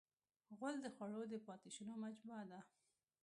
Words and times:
غول 0.57 0.75
د 0.81 0.87
خوړو 0.95 1.21
د 1.31 1.35
پاتې 1.47 1.69
شونو 1.75 1.93
مجموعه 2.05 2.45
ده. 2.51 2.59